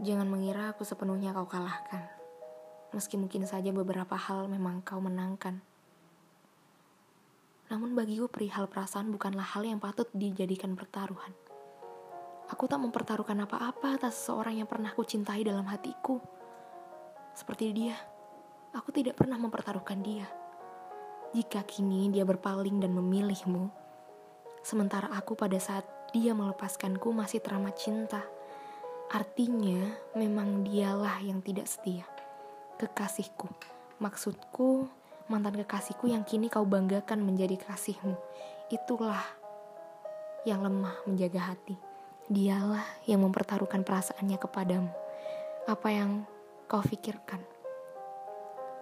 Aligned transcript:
Jangan 0.00 0.24
mengira 0.32 0.72
aku 0.72 0.80
sepenuhnya 0.80 1.36
kau 1.36 1.44
kalahkan. 1.44 2.08
Meski 2.96 3.20
mungkin 3.20 3.44
saja 3.44 3.68
beberapa 3.68 4.16
hal 4.16 4.48
memang 4.48 4.80
kau 4.80 4.96
menangkan. 4.96 5.60
Namun 7.68 7.92
bagiku 7.92 8.24
perihal 8.24 8.64
perasaan 8.64 9.12
bukanlah 9.12 9.44
hal 9.44 9.60
yang 9.60 9.76
patut 9.76 10.08
dijadikan 10.16 10.72
pertaruhan. 10.72 11.36
Aku 12.48 12.64
tak 12.64 12.80
mempertaruhkan 12.80 13.44
apa-apa 13.44 14.00
atas 14.00 14.16
seseorang 14.16 14.64
yang 14.64 14.68
pernah 14.72 14.88
ku 14.96 15.04
cintai 15.04 15.44
dalam 15.44 15.68
hatiku. 15.68 16.16
Seperti 17.36 17.68
dia, 17.76 17.94
aku 18.72 18.96
tidak 18.96 19.20
pernah 19.20 19.36
mempertaruhkan 19.36 20.00
dia. 20.00 20.24
Jika 21.36 21.60
kini 21.68 22.08
dia 22.08 22.24
berpaling 22.24 22.80
dan 22.80 22.96
memilihmu, 22.96 23.68
sementara 24.64 25.12
aku 25.12 25.36
pada 25.36 25.60
saat 25.60 25.84
dia 26.16 26.32
melepaskanku 26.32 27.12
masih 27.12 27.44
teramat 27.44 27.76
cinta, 27.76 28.24
Artinya, 29.10 29.90
memang 30.14 30.62
dialah 30.62 31.18
yang 31.18 31.42
tidak 31.42 31.66
setia. 31.66 32.06
Kekasihku, 32.78 33.50
maksudku 33.98 34.86
mantan 35.26 35.58
kekasihku 35.58 36.06
yang 36.06 36.22
kini 36.22 36.46
kau 36.46 36.62
banggakan 36.62 37.26
menjadi 37.26 37.58
kasihmu. 37.58 38.14
Itulah 38.70 39.18
yang 40.46 40.62
lemah 40.62 40.94
menjaga 41.10 41.54
hati. 41.54 41.74
Dialah 42.30 42.86
yang 43.10 43.26
mempertaruhkan 43.26 43.82
perasaannya 43.82 44.38
kepadamu. 44.38 44.94
Apa 45.66 45.90
yang 45.90 46.22
kau 46.70 46.78
pikirkan? 46.78 47.42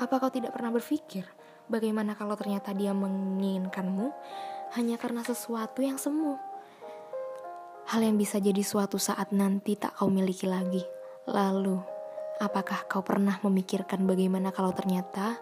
Apa 0.00 0.16
kau 0.16 0.32
tidak 0.32 0.56
pernah 0.56 0.72
berpikir 0.72 1.28
bagaimana 1.68 2.16
kalau 2.16 2.32
ternyata 2.32 2.72
dia 2.72 2.96
menginginkanmu 2.96 4.08
hanya 4.80 4.96
karena 4.96 5.20
sesuatu 5.20 5.84
yang 5.84 6.00
semu? 6.00 6.53
Hal 7.84 8.00
yang 8.00 8.16
bisa 8.16 8.40
jadi 8.40 8.64
suatu 8.64 8.96
saat 8.96 9.28
nanti 9.28 9.76
tak 9.76 9.92
kau 10.00 10.08
miliki 10.08 10.48
lagi. 10.48 10.80
Lalu, 11.28 11.76
apakah 12.40 12.88
kau 12.88 13.04
pernah 13.04 13.36
memikirkan 13.44 14.08
bagaimana 14.08 14.56
kalau 14.56 14.72
ternyata 14.72 15.36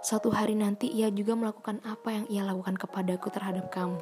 suatu 0.00 0.32
hari 0.32 0.56
nanti 0.56 0.88
ia 0.88 1.12
juga 1.12 1.36
melakukan 1.36 1.84
apa 1.84 2.16
yang 2.16 2.24
ia 2.32 2.42
lakukan 2.48 2.80
kepadaku 2.80 3.28
terhadap 3.28 3.68
kamu? 3.68 4.00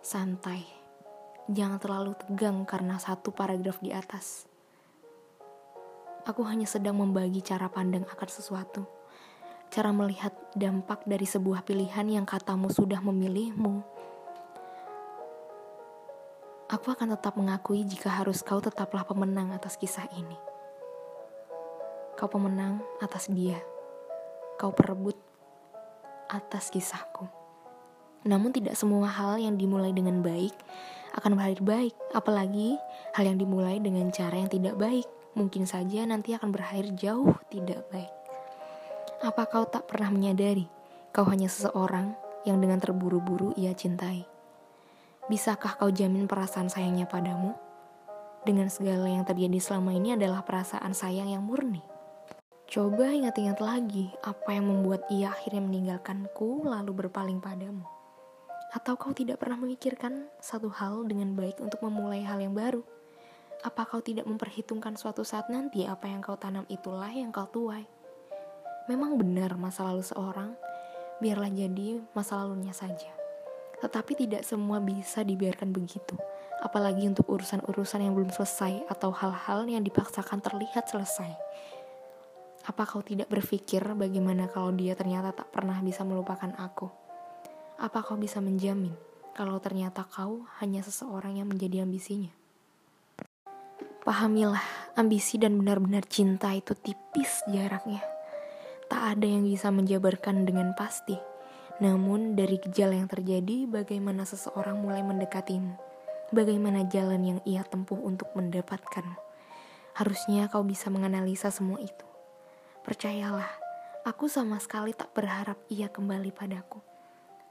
Santai, 0.00 0.64
jangan 1.52 1.76
terlalu 1.76 2.16
tegang 2.16 2.64
karena 2.64 2.96
satu 2.96 3.28
paragraf 3.28 3.84
di 3.84 3.92
atas. 3.92 4.48
Aku 6.24 6.48
hanya 6.48 6.64
sedang 6.64 6.96
membagi 6.96 7.44
cara 7.44 7.68
pandang 7.68 8.08
akan 8.08 8.28
sesuatu, 8.32 8.88
cara 9.68 9.92
melihat 9.92 10.32
dampak 10.56 11.04
dari 11.04 11.28
sebuah 11.28 11.60
pilihan 11.60 12.08
yang 12.08 12.24
katamu 12.24 12.72
sudah 12.72 13.04
memilihmu 13.04 13.91
Aku 16.72 16.88
akan 16.88 17.12
tetap 17.12 17.36
mengakui 17.36 17.84
jika 17.84 18.08
harus 18.08 18.40
kau 18.40 18.56
tetaplah 18.56 19.04
pemenang 19.04 19.52
atas 19.52 19.76
kisah 19.76 20.08
ini. 20.16 20.40
Kau 22.16 22.32
pemenang 22.32 22.80
atas 22.96 23.28
dia. 23.28 23.60
Kau 24.56 24.72
perebut 24.72 25.12
atas 26.32 26.72
kisahku. 26.72 27.28
Namun 28.24 28.56
tidak 28.56 28.72
semua 28.80 29.04
hal 29.04 29.36
yang 29.36 29.60
dimulai 29.60 29.92
dengan 29.92 30.24
baik 30.24 30.56
akan 31.12 31.36
berakhir 31.36 31.60
baik, 31.60 31.94
apalagi 32.16 32.80
hal 33.12 33.28
yang 33.28 33.36
dimulai 33.36 33.76
dengan 33.76 34.08
cara 34.08 34.40
yang 34.40 34.48
tidak 34.48 34.80
baik 34.80 35.04
mungkin 35.36 35.68
saja 35.68 36.08
nanti 36.08 36.32
akan 36.32 36.56
berakhir 36.56 36.88
jauh 36.96 37.36
tidak 37.52 37.84
baik. 37.92 38.08
Apa 39.20 39.44
kau 39.44 39.68
tak 39.68 39.92
pernah 39.92 40.08
menyadari 40.08 40.64
kau 41.12 41.28
hanya 41.28 41.52
seseorang 41.52 42.16
yang 42.48 42.64
dengan 42.64 42.80
terburu-buru 42.80 43.52
ia 43.60 43.76
cintai? 43.76 44.31
Bisakah 45.30 45.78
kau 45.78 45.86
jamin 45.86 46.26
perasaan 46.26 46.66
sayangnya 46.66 47.06
padamu? 47.06 47.54
Dengan 48.42 48.66
segala 48.66 49.06
yang 49.06 49.22
terjadi 49.22 49.54
selama 49.62 49.94
ini 49.94 50.18
adalah 50.18 50.42
perasaan 50.42 50.98
sayang 50.98 51.30
yang 51.30 51.46
murni. 51.46 51.78
Coba 52.66 53.06
ingat-ingat 53.06 53.62
lagi 53.62 54.10
apa 54.26 54.50
yang 54.50 54.66
membuat 54.66 55.06
ia 55.14 55.30
akhirnya 55.30 55.62
meninggalkanku 55.62 56.66
lalu 56.66 57.06
berpaling 57.06 57.38
padamu. 57.38 57.86
Atau 58.74 58.98
kau 58.98 59.14
tidak 59.14 59.38
pernah 59.38 59.62
memikirkan 59.62 60.26
satu 60.42 60.66
hal 60.74 61.06
dengan 61.06 61.38
baik 61.38 61.62
untuk 61.62 61.78
memulai 61.86 62.26
hal 62.26 62.42
yang 62.42 62.58
baru? 62.58 62.82
Apa 63.62 63.86
kau 63.86 64.02
tidak 64.02 64.26
memperhitungkan 64.26 64.98
suatu 64.98 65.22
saat 65.22 65.46
nanti 65.46 65.86
apa 65.86 66.10
yang 66.10 66.18
kau 66.18 66.34
tanam 66.34 66.66
itulah 66.66 67.14
yang 67.14 67.30
kau 67.30 67.46
tuai? 67.46 67.86
Memang 68.90 69.14
benar 69.14 69.54
masa 69.54 69.86
lalu 69.86 70.02
seorang, 70.02 70.58
biarlah 71.22 71.54
jadi 71.54 72.02
masa 72.10 72.42
lalunya 72.42 72.74
saja. 72.74 73.21
Tetapi 73.82 74.14
tidak 74.14 74.46
semua 74.46 74.78
bisa 74.78 75.26
dibiarkan 75.26 75.74
begitu. 75.74 76.14
Apalagi 76.62 77.10
untuk 77.10 77.26
urusan-urusan 77.26 78.06
yang 78.06 78.14
belum 78.14 78.30
selesai 78.30 78.86
atau 78.86 79.10
hal-hal 79.10 79.66
yang 79.66 79.82
dipaksakan 79.82 80.38
terlihat 80.38 80.86
selesai. 80.86 81.34
Apa 82.62 82.86
kau 82.86 83.02
tidak 83.02 83.26
berpikir 83.26 83.82
bagaimana 83.98 84.46
kalau 84.46 84.70
dia 84.70 84.94
ternyata 84.94 85.34
tak 85.34 85.50
pernah 85.50 85.82
bisa 85.82 86.06
melupakan 86.06 86.54
aku? 86.62 86.86
Apa 87.82 88.06
kau 88.06 88.14
bisa 88.14 88.38
menjamin 88.38 88.94
kalau 89.34 89.58
ternyata 89.58 90.06
kau 90.06 90.46
hanya 90.62 90.86
seseorang 90.86 91.42
yang 91.42 91.50
menjadi 91.50 91.82
ambisinya? 91.82 92.30
Pahamilah, 94.06 94.94
ambisi 94.94 95.42
dan 95.42 95.58
benar-benar 95.58 96.06
cinta 96.06 96.54
itu 96.54 96.78
tipis 96.78 97.42
jaraknya. 97.50 98.06
Tak 98.86 99.18
ada 99.18 99.26
yang 99.26 99.42
bisa 99.42 99.74
menjabarkan 99.74 100.46
dengan 100.46 100.70
pasti 100.78 101.31
namun 101.82 102.38
dari 102.38 102.62
gejala 102.62 102.94
yang 102.94 103.10
terjadi, 103.10 103.66
bagaimana 103.66 104.22
seseorang 104.22 104.78
mulai 104.78 105.02
mendekatimu? 105.02 105.74
Bagaimana 106.30 106.86
jalan 106.86 107.18
yang 107.26 107.40
ia 107.42 107.66
tempuh 107.66 107.98
untuk 107.98 108.30
mendapatkan? 108.38 109.02
Harusnya 109.98 110.46
kau 110.46 110.62
bisa 110.62 110.94
menganalisa 110.94 111.50
semua 111.50 111.82
itu. 111.82 112.06
Percayalah, 112.86 113.50
aku 114.06 114.30
sama 114.30 114.62
sekali 114.62 114.94
tak 114.94 115.10
berharap 115.10 115.58
ia 115.66 115.90
kembali 115.90 116.30
padaku. 116.30 116.78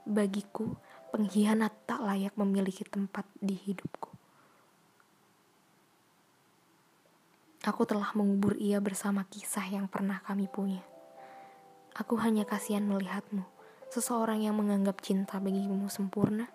Bagiku, 0.08 0.80
pengkhianat 1.12 1.84
tak 1.84 2.00
layak 2.00 2.32
memiliki 2.40 2.88
tempat 2.88 3.28
di 3.36 3.52
hidupku. 3.52 4.16
Aku 7.68 7.84
telah 7.84 8.16
mengubur 8.16 8.56
ia 8.56 8.80
bersama 8.80 9.28
kisah 9.28 9.68
yang 9.68 9.92
pernah 9.92 10.24
kami 10.24 10.48
punya. 10.48 10.80
Aku 11.92 12.16
hanya 12.16 12.48
kasihan 12.48 12.88
melihatmu 12.88 13.60
seseorang 13.92 14.40
yang 14.40 14.56
menganggap 14.56 15.04
cinta 15.04 15.36
bagimu 15.36 15.84
sempurna, 15.92 16.48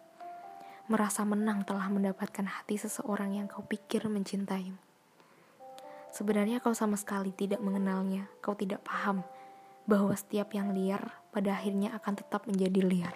merasa 0.89 1.21
menang 1.21 1.61
telah 1.69 1.85
mendapatkan 1.85 2.49
hati 2.49 2.81
seseorang 2.81 3.37
yang 3.37 3.45
kau 3.45 3.61
pikir 3.61 4.09
mencintaimu. 4.09 4.81
Sebenarnya 6.09 6.57
kau 6.65 6.73
sama 6.73 6.97
sekali 6.97 7.29
tidak 7.29 7.61
mengenalnya, 7.61 8.25
kau 8.41 8.57
tidak 8.57 8.81
paham 8.81 9.21
bahwa 9.85 10.17
setiap 10.17 10.49
yang 10.57 10.73
liar 10.73 11.13
pada 11.29 11.61
akhirnya 11.61 11.93
akan 12.01 12.13
tetap 12.17 12.49
menjadi 12.49 12.81
liar. 12.81 13.13